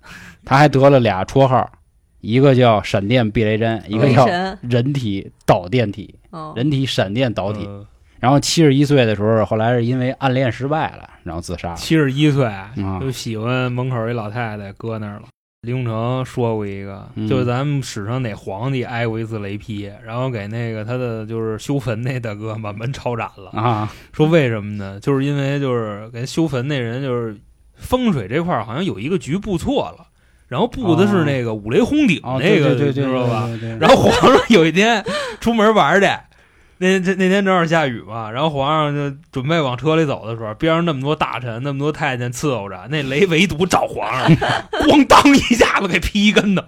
[0.45, 1.69] 他还得了俩绰号，
[2.21, 4.25] 一个叫闪电避雷针，一个叫，
[4.61, 7.65] 人体导电体，哦，人体闪电导体。
[7.67, 7.85] 嗯
[8.17, 11.75] 然后七十一岁的时候，后来是因为暗恋失败了，然后自杀了。
[11.75, 15.23] 七十一岁啊就喜欢门口一老太太搁那儿了。
[15.65, 23.49] 李永成说过一个，嗯就是咱们史上哪皇帝挨过一次雷劈，然后给那个他的就是修坟那大哥把门抄斩了。
[23.59, 24.99] 啊，说为什么呢？
[24.99, 27.35] 就是因为就是给修坟那人就是
[27.73, 30.07] 风水这块儿好像有一个局布错了，
[30.47, 33.49] 然后布的是那个五雷轰顶哦，那个，知道吧？
[33.79, 35.03] 然后皇上有一天
[35.41, 36.07] 出门玩去，
[36.85, 44.29] 那这那天正好下雨嘛，然后皇上就准备往车里走的时候，边上那么多大臣、那么多太监伺候着，那雷唯独找皇上，
[44.87, 46.63] 咣当一下子给劈一跟头。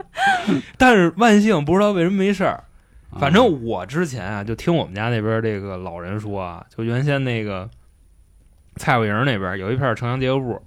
[0.77, 2.63] 但是万幸不知道为什么没事儿。
[3.09, 7.67] 啊反正我之前啊，就听我们家那边这个老人说啊，就原先那个
[8.75, 10.61] 蔡慧营那边有一片城乡结合部，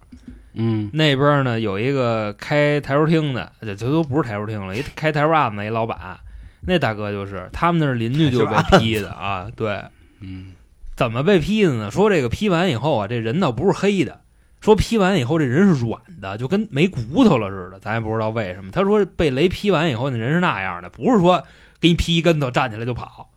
[0.54, 6.18] 嗯那边呢有一个开台球厅的，这这都不是台球厅了，一开台球案子一老板，
[6.70, 9.82] 那大哥就是他们那儿邻居就被 劈的啊，对，
[10.20, 10.52] 嗯
[10.94, 11.90] 怎么被劈的呢？
[11.90, 14.20] 说这个劈完以后啊，这人倒不是黑的，
[14.60, 18.70] 说劈完以后这人是软的，就跟没骨头了似的，咱也不知道为什么。
[18.70, 21.42] 他说被雷劈完以后，那人是那样的，不是说
[21.80, 23.29] 给你劈一跟头站起来就跑，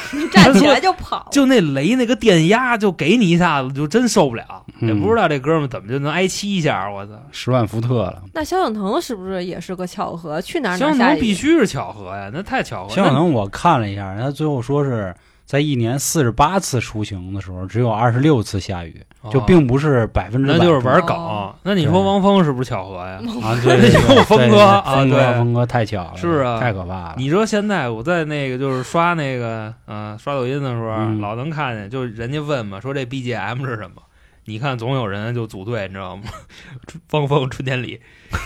[0.32, 7.12] 站起来就跑，就那雷那个电压就给你一下子就真受不了，嗯也不知道这哥们怎么就能挨七下，我操！
[7.30, 8.22] 十万伏特了。
[8.32, 10.40] 那萧敬腾是不是也是个巧合？
[10.40, 11.18] 去哪儿哪相儿下雨？
[11.18, 12.94] 同必须是巧合呀，那太巧合。
[12.94, 15.14] 萧敬腾我看了一下，他最后说是
[15.52, 18.98] 在一年四十八次出行的时候，只有二十六次下雨，
[19.30, 20.54] 就并不是百分之百。
[20.54, 21.54] 哦那就是玩哦梗。
[21.62, 23.20] 那你说汪峰是不是巧合呀？
[23.44, 27.14] 啊， 对峰哥啊对峰哥太巧了，是啊太可怕了。
[27.18, 34.00] 你说现在我在那个就是刷那个嗯刷抖音的时候，嗯老能看见，就人家问嘛，说这 BGM 是什么？
[34.44, 36.24] 你看总有人就组队，你知道吗？
[37.12, 38.00] 汪峰春天里，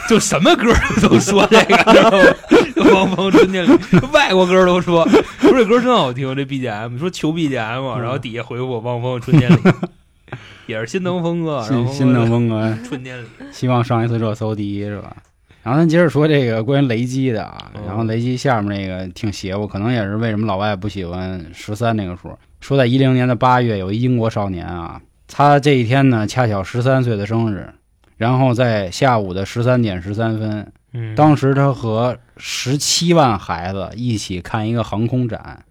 [0.09, 2.93] 就什么歌都说这个，知道吗？
[2.93, 3.71] 汪峰春天里，
[4.13, 5.09] 外国歌都说，
[5.41, 9.57] 说这歌真好听，这 BGM，说求 BGM，嗯然后底下回复汪峰春天里，
[10.67, 15.17] 也是心疼峰哥，心心疼峰哥，春天里，希望上一次热搜第一是吧？
[15.63, 22.39] 然后咱接着说这个关于雷击的啊，嗯然后雷击下面那个挺邪乎，可能也是为什么老外不喜欢十三那个数。
[22.61, 27.73] 说在一零年的八月，有一英国少年啊，他这一天呢恰巧十三岁的生日，
[28.17, 35.65] 然后在下午的十三点十三分，嗯，当时他和十七万孩子一起看一个航空展，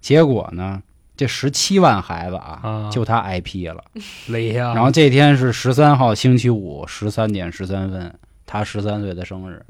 [0.00, 0.82] 结果呢，
[1.16, 2.90] 这十七万孩子啊，啊。
[2.90, 3.82] 就他挨批了。
[4.28, 8.12] 雷呀，然后这天是十三号星期五十三点十三分，
[8.44, 9.64] 他十三岁的生日，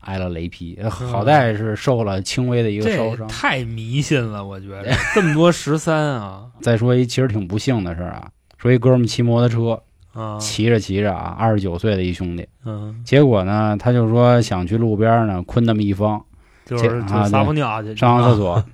[0.00, 3.26] 挨了雷劈，呃好在是受了轻微的一个烧伤。
[3.28, 4.92] 太迷信了，我觉得。
[5.14, 6.44] 这么多十三啊。
[6.60, 8.28] 再说一其实挺不幸的事儿啊，
[8.62, 16.24] 说一哥们骑摩托车，啊，骑着骑着啊，二十九岁的一兄弟，嗯，结果呢，他就说想去路边呢困那么一方，
[16.64, 17.96] 就是撒泡尿去。
[17.96, 18.64] 上趟厕所，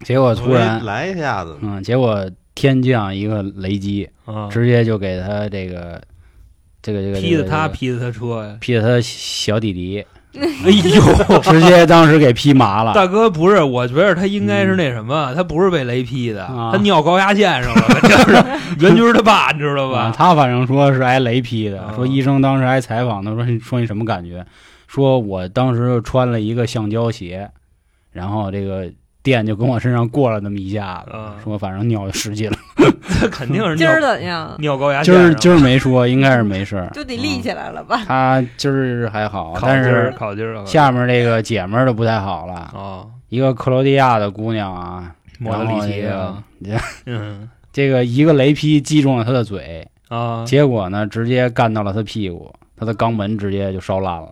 [0.00, 6.02] 结果突然，来一下子，嗯，结果天降一个雷击，啊，直接就给他这个
[6.82, 8.58] 这个这个劈的他，劈的他车呀！
[8.60, 10.04] 劈的他小弟弟，
[10.40, 12.94] 哎呦，直接当时给劈麻了。
[12.94, 18.44] 大哥不是，我觉得他应该是那什么，他不是被雷劈的，啊他尿高压线上了， 就是
[18.80, 20.14] 袁军他爸，你知道啊，吧？
[20.16, 24.44] 他反正说是挨雷劈的，啊说医生当时还采访他说你说你什么感觉？
[24.86, 27.50] 说我当时穿了一个橡胶鞋，
[28.12, 28.90] 然后这个
[29.22, 32.56] 电就跟我身上过了那么一下子，啊说反正尿就使劲了。
[33.20, 34.54] 他 肯定是今儿尿怎样？
[34.58, 35.32] 尿高压今线今。
[35.32, 38.02] 儿今儿没说，应该是没事儿， 就得立起来了吧？
[38.06, 42.54] 他今儿还好，但是儿烤筋儿烤筋儿下面这个姐们儿就不太好了。
[42.54, 46.42] 啊，一个克罗地亚的姑娘啊，莫德里奇啊，
[47.06, 54.28] 嗯这个一个雷劈击中了她的嘴，啊，结果呢，直接干到了她屁股，她的肛门直接就烧烂了。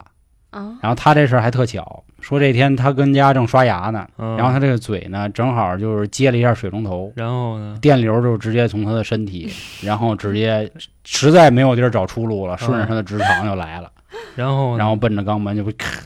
[0.51, 7.77] 啊，然后她这事儿还特巧，说这天他跟家正刷牙呢，嗯然后他这个嘴呢正好就是接了一下水龙头，然后呢？
[7.81, 9.53] 电流就直接从他的身体，
[9.83, 10.71] 然后直接
[11.05, 13.91] 实在没有地儿找出路了，顺着他的直肠就来了，
[14.37, 16.01] 然后呢然后奔着肛门就会咔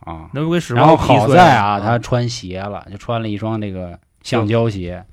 [0.00, 0.28] 啊。
[0.32, 5.04] 那不给使然后猫劈碎了好在啊，他穿鞋了，就穿了一双这个橡胶鞋。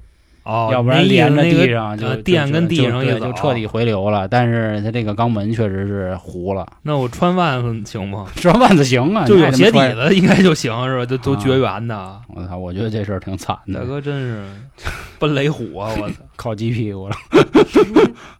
[0.43, 4.27] 哦，要不然连着那个地上就电跟地上也就彻底回流了。
[4.27, 8.27] 但是它这个肛门确实是糊了，那我穿袜子行吗？
[8.35, 9.79] 穿袜子行啊， 就有鞋底。
[9.93, 11.05] 子应该就行是吧？
[11.05, 12.21] 都都啊绝缘的。
[12.27, 14.43] 我操，我觉得这事儿挺惨的，大哥真是
[15.17, 15.91] 奔雷虎啊！
[15.99, 17.15] 我操，靠鸡屁股了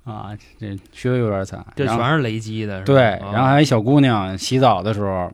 [0.03, 0.31] 啊！
[0.59, 1.65] 这确实有点惨。
[1.75, 2.81] 这全是雷击的。
[2.81, 5.31] 对，啊然后还有一小姑娘洗澡的时候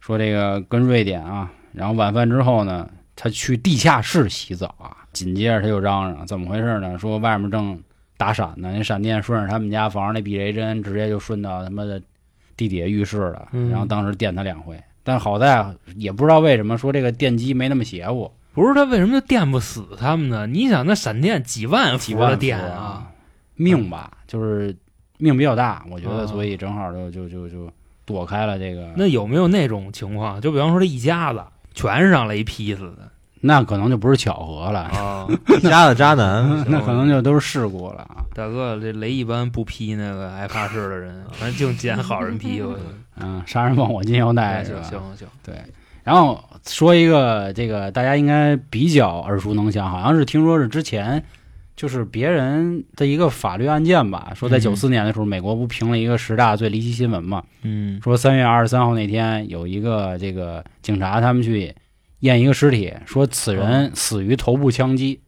[0.00, 6.98] 说这个跟瑞典啊，然后晚饭之后呢，她去地下室洗澡啊，紧接着他就嚷嚷怎么回事呢？
[6.98, 7.80] 说外面正
[8.16, 12.00] 打闪呢，那闪电顺着他们家房上那避雷针直接就顺到他妈的
[12.56, 14.78] 地底下浴室了，嗯然后当时电他两回。
[15.02, 20.46] 但好在也不知道为什么说这个电击没那么邪乎，不是他为什么就电不死他们呢？
[20.46, 23.10] 你想那闪电几万伏伏的电啊，
[23.56, 24.76] 命吧，就是
[25.16, 27.72] 命比较大，我觉得，啊所以正好就就就就
[28.04, 28.92] 躲开了这个。
[28.94, 30.38] 那有没有那种情况？
[30.40, 31.42] 就比方说这一家子
[31.74, 35.26] 全是让雷劈死的那可能就不是巧合了，啊！
[35.62, 38.24] 家的渣男， 那可能就都是事故了啊。
[38.34, 42.60] 大哥，这雷一般不劈那个爱发誓的人，反正净捡好人劈。
[42.60, 42.76] 我
[43.20, 44.82] 嗯，杀人放火金腰带是吧？
[44.82, 45.54] 行行行，对。
[46.04, 51.22] 然后说一个这个大家应该比较耳熟能详，好像是听说是之前
[51.76, 57.42] 就是别人的一个法律案件吧，说在嗯九四年的时候，美国不评了一个十大最离奇新闻嘛？
[57.62, 61.74] 嗯说三月二十三号那天有一个这个警察他们去
[62.20, 65.20] 验一个尸体，说此人死于头部枪击。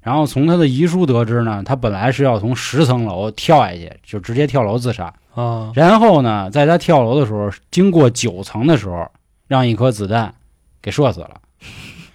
[0.00, 5.12] 然后从他的遗书得知呢，他本来是要从十层楼跳下去，就直接跳楼自杀。
[5.34, 9.10] 啊然后呢，在他跳楼的时候，经过九层的时候，
[9.48, 10.34] 让一颗子弹
[10.82, 11.40] 给射死了。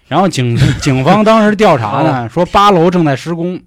[0.08, 3.60] 然后警 警方当时调查呢，说八楼正在施工，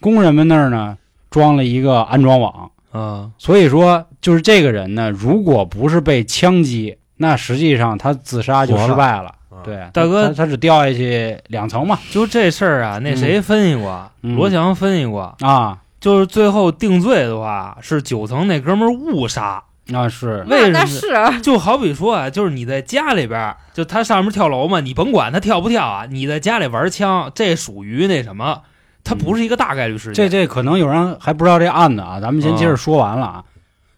[0.00, 0.96] 工人们那儿呢
[1.28, 9.34] 装了一个安装网，啊所以说就是这个人呢，如果不是被枪击，那实际上他自杀就失败了。
[9.50, 11.98] 啊，对，大哥他他只掉下去两层嘛。
[12.10, 14.10] 就这事儿啊，那谁分析过？
[14.22, 19.62] 嗯罗翔分析过，啊，就是最后定罪的话是九层那哥们儿误杀。
[19.90, 28.60] 那是为那什么那是就好比说啊，就是你在家里边儿，就他上面跳楼嘛，你甭管他跳不跳啊，你在家里玩枪，这属于那什么，
[29.02, 30.30] 他不是一个大概率事这件。
[30.30, 33.44] 这这可能有人还不知道这案子啊，咱们先接着说完了啊。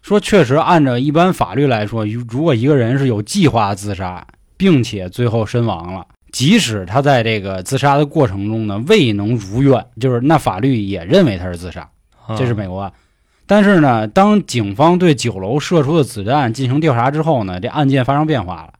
[0.01, 4.25] 说确实，按照一般法律来说，如如果一个人是有计划自杀，
[4.61, 11.89] 并且最后身亡了，即使他在这个自杀的过程中呢未能如愿，就是那法律也认为他是自杀，
[12.27, 12.93] 啊这是美国案。
[13.47, 18.73] 但是呢，当警方对九楼射出的子弹进行调查之后呢，这案件发生变化了。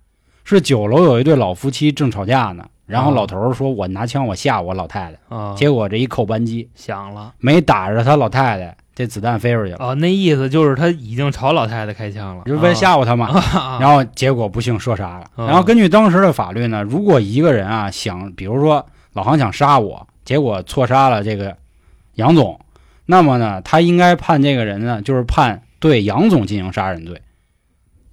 [0.44, 13.27] 是九楼有一对老夫妻正吵架呢，然后啊老头儿说：“我拿枪我吓我老太太。”啊，结果这一扣扳机，响了没打着他老太太，这子弹飞出去了，哦，那意思就是他已经朝老太太开枪了，就是为了吓唬他嘛。
[13.27, 13.77] 啊。
[13.80, 15.25] 然后结果不幸射杀了。
[15.36, 21.56] 啊然后根据当时的法律呢，如果一个人啊想，比如说老杭想杀我，结果错杀了这个
[22.15, 22.60] 杨总，
[23.06, 27.21] 那么呢，他应该判这个人呢，就是判对杨总进行杀人罪，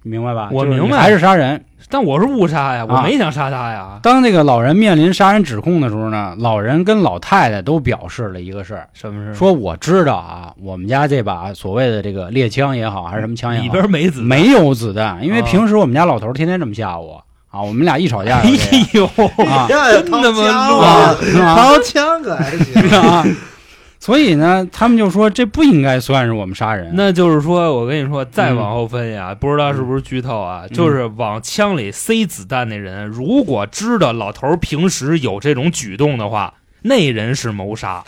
[0.03, 0.49] 你明白吧？
[0.51, 1.63] 我明白就是还是杀人。
[1.91, 3.99] 但我是误杀呀，我啊没想杀他呀。
[4.03, 9.33] 当这个老人面临杀人指控的时候呢，老人跟老太太都表示了一个事儿，什么事？
[9.33, 18.49] 说我知道啊，我们家这把所谓的这个猎枪也好，还是什么枪也好，里边没子弹，没有子弹，因为啊平时我们家老头儿天天这么吓我啊，我们俩一吵架 哎
[18.93, 19.05] 呦，
[19.47, 21.15] 啊真他妈
[21.55, 22.83] 掏枪可还行。
[22.99, 23.25] 啊，
[23.99, 26.91] 所以呢，他们就说这不应该算是我们杀人。
[26.93, 30.63] 那就是说，我跟你说，再往后分析啊，不知道是不是剧透啊？
[30.69, 38.03] 嗯就是往枪里塞子弹那人，如果知道老头儿平时有这种举动的话，那人是谋杀，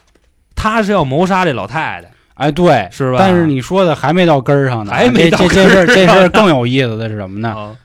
[0.55, 3.17] 他是要谋杀这老太太，哎，对，是吧？
[3.19, 7.49] 但是你说的还没到根儿上呢，还没到这这这事儿，这事儿更有意思的是什么呢？
[7.53, 7.75] 啊，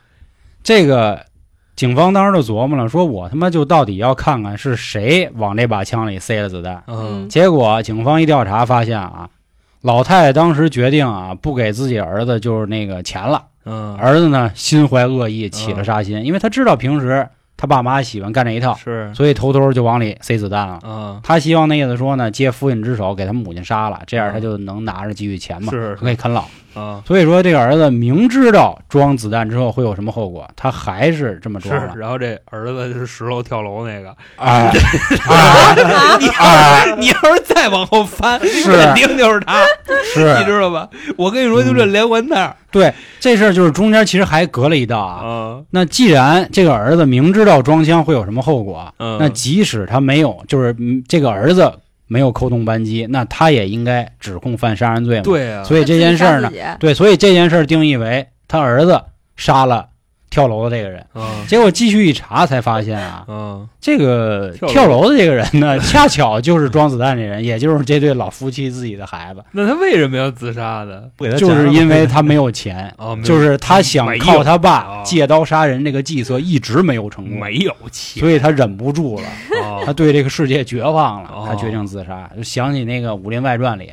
[0.63, 1.25] 这个
[1.77, 6.83] 警方当时就琢磨了，说我他妈就到底要看看是谁往这把枪里塞了子弹。
[6.87, 7.29] 嗯。
[7.29, 9.29] 结果警方一调查发现啊，
[9.83, 20.79] 老太太当时决定啊不给自己儿子就是那个钱了，嗯，儿子呢心怀恶意，起了杀心，因为他知道平时他爸妈喜欢干这一套，是，所以偷偷就往里塞子弹了。
[20.83, 25.95] 嗯，他希望那意思说呢，借父亲之手给他母亲杀了，这样他就能拿着继续钱嘛，是。
[25.97, 26.47] 可以啃老。
[26.77, 31.99] 啊，所以说，这个儿子明知道装子弹之后会有什么后果，他还是这么装了是。。
[31.99, 34.71] 然后这儿子是十楼跳楼那个，啊。
[35.29, 35.75] 啊。
[36.19, 39.65] 你要是 你要是再往后翻，肯定就是他，
[40.15, 40.37] 是。
[40.39, 40.89] 你，知道吧？
[41.17, 45.25] 我跟你说，就这连环套对这事儿就是中间其实还隔了一道啊。
[45.27, 49.17] 啊，那既然这个儿子明知道装枪会有什么后果，嗯。
[49.19, 51.73] 那即使他没有，就是嗯这个儿子
[52.07, 59.01] 没有扣动扳机，那他也应该指控犯杀人罪嘛。，对啊，所以这件事儿呢对，所以这件事儿定义为他儿子
[59.37, 59.89] 杀了
[60.29, 61.05] 跳楼的这个人。
[61.15, 65.11] 嗯结果继续一查才发现啊，嗯这个跳楼。
[65.11, 71.03] 的这个人呢， 恰巧就是装子弹这人，也就是这对老夫妻自己的孩子，那他为什么要自杀呢？
[71.17, 72.93] 不给他就是因为他没有钱。
[72.99, 79.29] 哦，有就是他想靠他爸哦借刀杀人这个计策一直没有成功，没有钱，所以他忍不住了，
[79.85, 81.45] 他哦对这个世界绝望了，哦。
[81.47, 82.29] 他决定自杀。
[82.37, 83.93] 就想起那个《武林外传》里，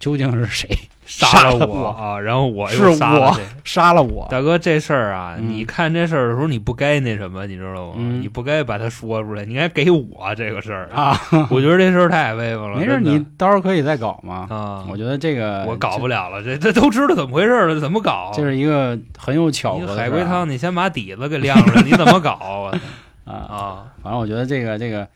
[0.00, 0.68] 究竟是谁
[1.08, 4.28] 杀了了我啊，然后我又杀了杀了我？
[4.30, 7.94] 大哥，这事儿啊，嗯你看这事儿的时候，你不该那什么，你知道吗？
[7.96, 10.90] 嗯你不该把它说出来，你应该给我这个事儿。
[10.92, 11.18] 啊，
[11.50, 12.78] 我觉得这事儿太威风了。
[12.78, 14.46] 没事，你到时候可以再搞嘛。
[14.50, 18.30] 啊，我觉得这个我搞不了了，这这都知道怎么回事了，怎么搞？
[18.34, 22.32] 这是一个很有巧合海龟汤，你先把底子给亮出来，你怎么搞
[22.70, 22.78] 啊？
[23.24, 23.32] 啊。
[23.32, 25.08] 啊，反正我觉得这个这个，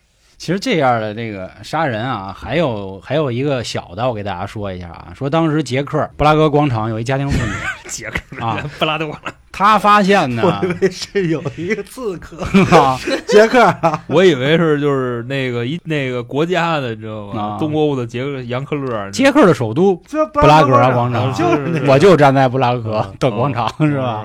[0.43, 7.53] 其实这样的这个杀人啊，还有还有一个小的，我给大家说一下啊，说当时捷克布拉格广场有一家庭妇女，
[7.89, 9.17] 杰克啊布拉多，
[9.53, 12.39] 他发现呢，我以为是有一个刺客。
[12.77, 17.41] 啊杰克啊，我以为是就是那个一那个国家的，你知道吗？
[17.41, 17.57] 啊。
[17.61, 19.95] 东欧的杰克杨克勒，杰克的首都，
[20.33, 21.33] 布拉格广场。
[21.33, 21.93] 就是那个。
[21.93, 24.25] 我就站在布拉格嗯的广场，是吧？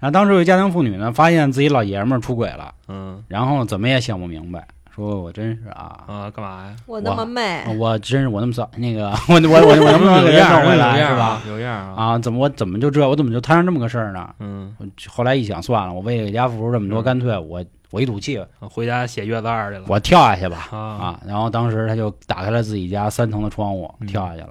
[0.00, 3.22] 然后当时有一家庭妇女呢，发现自己老爷们儿出轨了，嗯。
[3.28, 6.04] 然后怎么也想不明白，说我真是啊。
[6.06, 6.76] 啊，干嘛呀？
[6.86, 11.42] 我那么美，我真是我那么骚，那个我我我我能不能给他有样儿弄回来有样儿是吧？？
[11.48, 12.04] 有样啊！
[12.04, 14.28] 啊，怎么我怎么就这我怎么就摊上这么个事儿呢？
[14.38, 14.74] 嗯，
[15.08, 19.84] 后来一想，算了，我为了给家付出这么多，嗯干脆我我一赌气，回家写月子二去了。
[19.88, 21.20] 我跳下去吧啊啊！
[21.26, 24.50] 然后当时他就打开了自己家三层的窗户，嗯跳下去了。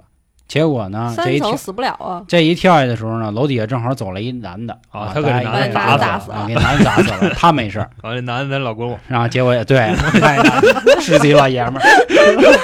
[0.54, 2.22] 结果呢，这一跳死不了啊！
[2.28, 7.90] 这一跳下去的时候呢，楼底下正好走了一男的啊他给男的砸打死了啊给男的砸死了， 他没事儿。
[8.04, 9.92] 完了，男的他老公公，然后结果也对，
[11.02, 11.82] 是自己老爷们儿，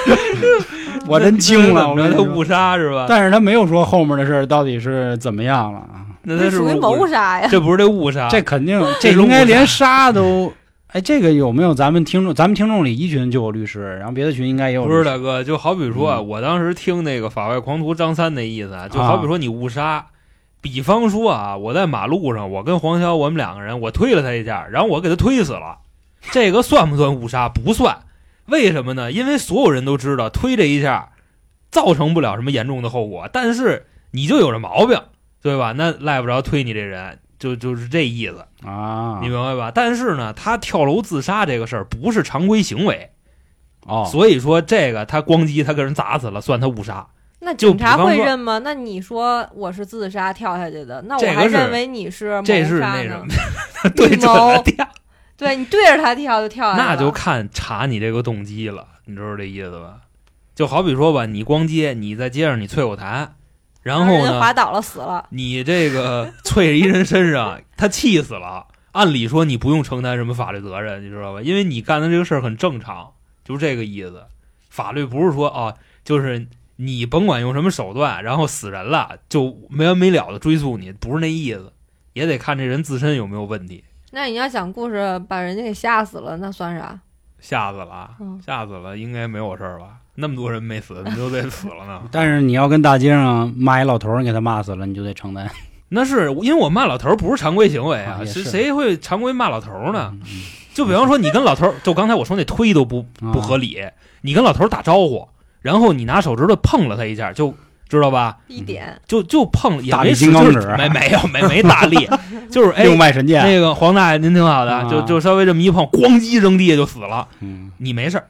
[1.08, 3.06] 我真惊了，我说他误杀是吧？
[3.08, 6.06] 但是他没有说后面的事儿到底是怎么样了啊？
[6.22, 7.48] 那他是属于不是谋杀呀！
[7.50, 8.28] 这不是这误杀？
[8.30, 10.52] 这肯定，这应该连杀都。
[10.92, 12.34] 哎，这个有没有咱们听众？
[12.34, 14.84] 咱们听众里一群就有律师，然后别的群应该也有。
[14.84, 20.08] 不是大哥，就好比说啊，嗯我当时听那个法外狂徒张三那意思啊，就好比说你误杀，
[20.60, 25.78] 比方说啊，我在马路上，我跟黄潇我们两个人，我推了他一下，然后我给他推死了，
[26.32, 27.48] 这个算不算误杀？
[27.48, 27.98] 不算。
[28.46, 29.12] 为什么呢？
[29.12, 31.10] 因为所有人都知道推这一下
[31.70, 35.00] 造成不了什么严重的后果，但是你就有这毛病，
[35.40, 35.70] 对吧？
[35.70, 38.46] 那赖不着推你这人，就就是这意思。
[38.64, 39.72] 啊你，明白吧？
[39.74, 43.10] 但是呢，他跳楼自杀这个事儿不是常规行为，
[43.86, 47.08] 哦，所以说这个他咣叽他给人砸死了，算他误杀。
[47.40, 48.60] 那警察会认吗？
[48.62, 53.24] 那你说我是自杀跳下去的，那我还认为你是谋这是那什么，
[53.72, 54.86] 他对准了跳，
[55.38, 60.00] 对你对着他跳就跳下去，那就看查你这个动机了，你知道这意思吧？
[60.54, 63.28] 就好比说吧，你逛街，你在街上你啐口痰，
[63.82, 68.66] 然后呢人滑，倒了死了，你这个啐一人身上， 他气死了。
[68.92, 71.40] 按理说你不用承担什么法律责任，你知道吧？
[71.40, 73.12] 因为你干的这个事儿很正常，
[73.44, 74.24] 就是这个意思。
[74.68, 81.72] 法律不是说啊，就是你甭管用什么手段，然后死人了就没完没了的追诉你，不是那意思，
[82.14, 83.84] 也得看这人自身有没有问题。
[84.10, 86.98] 那你要讲故事把人家给吓死了，那算啥？
[87.38, 89.99] 吓死了，嗯吓死了，应该没有事儿吧？
[90.14, 92.00] 那么多人没死，你就得死了呢？
[92.12, 95.48] 但是你要跟大街上骂一老头，你给他骂死了，你就得承担。
[95.92, 100.10] 那是因为我骂老头不是常规行为啊，啊也是谁会常规骂老头呢？
[100.12, 100.20] 嗯？
[100.24, 100.40] 嗯
[100.72, 103.76] 就比方说，你跟老头，就刚才我说那推都不嗯不合理，
[104.20, 105.28] 你跟老头打招呼，
[105.60, 107.52] 然后你拿手指头碰了他一下，就
[107.88, 108.38] 知道吧？
[108.46, 112.08] 一点就就碰了，也没没没有没没大力，
[112.52, 113.42] 就是哎六脉神剑。
[113.44, 118.26] 那个黄大爷您挺好的，啊就就稍微这么一碰，咣叽扔地下就死了，嗯，你没事儿，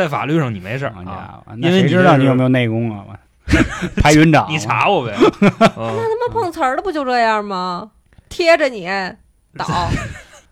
[0.00, 3.04] 在法律上你没事儿好啊，家伙，因为那谁知你这是道你有没有内功啊？
[3.08, 3.16] 我
[4.00, 5.14] 排云掌，你查我呗。
[5.40, 7.90] 那他妈碰瓷儿的不就这样吗？
[8.28, 8.88] 贴着你
[9.58, 9.66] 倒，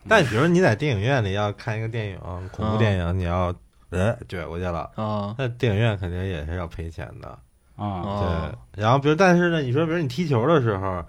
[0.08, 2.18] 但比如你在电影院里要看一个电影，
[2.52, 3.54] 恐怖电影，你要
[3.90, 7.28] 人撅过去了，啊那电影院肯定也是要赔钱的。
[7.76, 11.00] 啊，哦对，然后比如但是呢，你说比如你踢球的时候，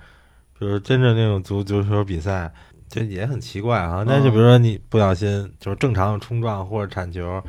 [0.60, 2.52] 比如真正那种足足球比赛，
[2.88, 4.04] 就也很奇怪啊。
[4.06, 7.44] 那就比如说你不小心就是正常的冲撞或者铲球，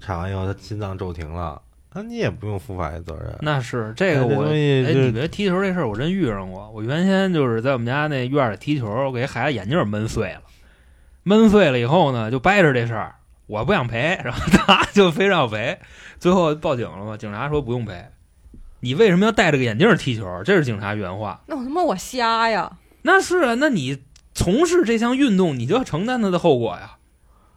[0.00, 1.60] 铲完以后他心脏骤停了，
[1.92, 3.36] 那你也不用负法律责任。
[3.40, 6.70] 那是这个我哎，你别踢球这事儿，我真遇上过。
[6.70, 10.42] 我原先就是在我们家那院儿里踢球，我给孩子眼镜儿闷碎了，
[11.22, 15.78] 闷碎了以后呢，就掰着这事儿，我不想赔，然后 他就非让我赔，
[16.18, 18.06] 最后报警了嘛，警察说不用赔。
[18.80, 20.42] 你为什么要戴着个眼镜儿踢球？
[20.44, 21.40] 这是警察原话。
[21.46, 22.78] 那我他妈我瞎呀！
[23.02, 24.02] 那是啊，那你
[24.34, 26.96] 从事这项运动，你就要承担它的后果呀。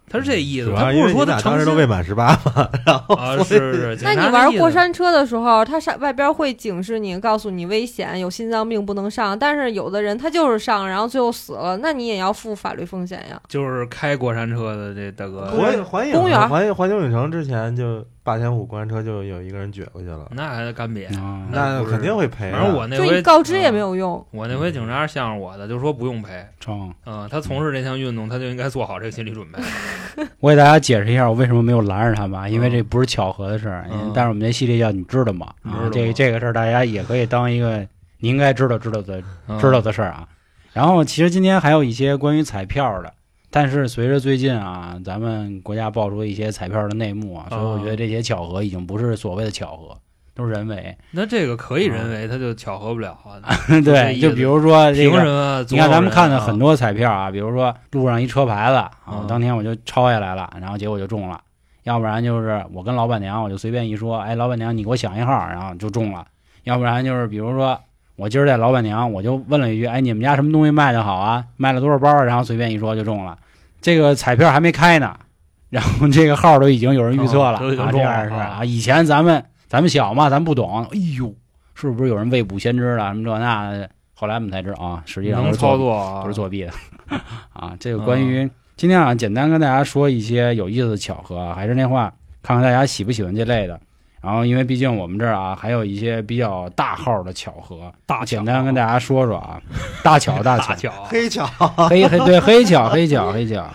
[0.08, 3.98] 他是这意思，他不是说他当时都未满十八嘛， 然后啊，是是。
[4.02, 9.36] 那你玩过山车的时候，他上外边会警示你，告诉你危险，有心脏病不能上。
[9.38, 13.40] 但是有的人他就是上，然后最后死了，那你也要负法律风险呀。
[13.48, 21.06] 就是开过山车的这大哥，环环影公园环环球影城之前就霸天虎过山车就有一个人撅过去了，那还得干瘪。
[21.16, 22.58] 啊，那肯定会赔啊。
[22.58, 24.26] 反正我那回告知也没嗯有用。
[24.32, 26.44] 我那回警察向着我的，就说不用赔。
[26.58, 26.92] 成。
[27.06, 29.60] 嗯，他从事这项运动，他就应该做好这个心理准备。
[30.40, 33.86] 我给大家解释一下，我为什么没有拦着他吧，因为这不是巧合的事儿。
[33.92, 35.46] 嗯但是我们这系列叫你知道吗？
[35.92, 37.78] 这这个事儿大家也可以当一个
[38.18, 40.26] 你应该知道知道的嗯知道的事儿啊。
[40.72, 43.12] 然后其实今天还有一些关于彩票的，
[43.56, 49.96] 但是随着最近啊，咱们国家爆出一些彩票的内幕啊，所以我觉得这些巧合已经不是所谓的巧合，
[50.34, 50.94] 都是人为。
[51.12, 53.40] 那这个可以人为，他就巧合不了啊。
[53.82, 55.64] 对，就比如说这个？
[55.70, 61.38] 你看咱们看的很多，彩票啊，比如说路上一车牌子啊嗯，当天我就抄下来了，然后结果就中了；
[61.84, 66.22] 要不然就是我跟老板娘我就随便一说，哎，老板娘你给我想一号，然后就中了；
[66.64, 67.80] 要不然就是比如说
[68.16, 71.42] 我今儿带老板娘，我就问了一句，哎，你们家什么东西卖的好啊？
[71.56, 72.22] 卖了多少包啊？
[72.22, 73.38] 然后随便一说就中了。
[73.86, 75.16] 这个彩票还没开呢，
[75.70, 78.64] 然后这个号都已经有人预测了，啊，这样是啊。
[78.64, 81.32] 以前咱们咱们小嘛，咱不懂，哎呦，
[81.72, 83.88] 是不是有人未卜先知了什么这那的？
[84.12, 86.72] 后来我们才知道啊，实际上能是操作啊，不是作弊的
[87.52, 87.76] 啊。
[87.78, 92.12] 这个关于今天啊，简单跟大家说一些有意思的巧合啊，还是那话，
[92.42, 93.80] 看看大家喜不喜欢这类的。
[94.22, 99.60] 然后，因为毕竟我们这儿啊，还有一些比较大号的巧合，大简单跟大家说说啊，
[100.02, 101.46] 大 巧大巧大巧， 黑巧，
[101.88, 103.68] 黑黑对黑巧黑巧黑巧，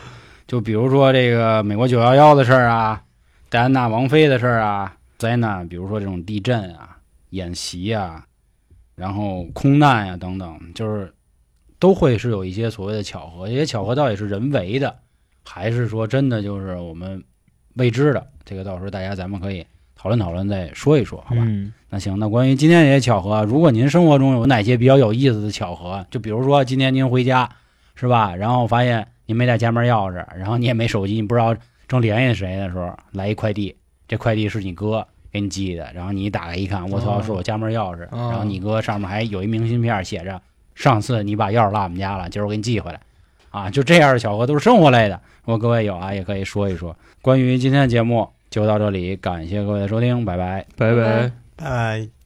[0.48, 3.02] 就比如说这个美国九幺幺的事儿啊，
[3.50, 6.98] 戴安娜王妃的事儿啊，灾难，比如说这种地震啊、
[7.30, 8.26] 演习啊，
[8.96, 11.14] 然后空难呀、等等，就是
[11.80, 13.48] 都会是有一些所谓的巧合。
[13.48, 14.94] 这些巧合到底是人为的，
[15.46, 17.24] 还是说真的就是我们
[17.76, 18.28] 未知的？
[18.44, 19.66] 这个到时候大家咱们可以
[20.02, 21.44] 讨论讨论，再说一说，好吧？
[21.46, 21.72] 嗯。
[21.92, 27.48] 那行，那关于今天这些巧合，如果您生活中有哪些比较有意思的巧合，就比如说今天您回家
[27.94, 31.56] 是吧，然后发现您没带家门钥匙，然后你也没手机，你不知道
[31.88, 33.76] 正联系谁的时候，来一快递，
[34.08, 37.24] 这快递是你哥给你寄的，然后你一打开一看，我操，哦。
[37.24, 38.30] 是我家门钥匙，哦。
[38.32, 40.42] 然后你哥上面还有一明信片，写着
[40.74, 43.00] 上次你把钥匙落我们家了，今儿我给你寄回来，
[43.52, 46.98] 啊，就这样的巧合都是生活类的，如果各位有啊，也可以说一说。
[47.22, 50.64] 关于今天的节目就到这里，感谢各位的收听，拜拜。
[50.78, 52.21] 拜拜拜拜拜。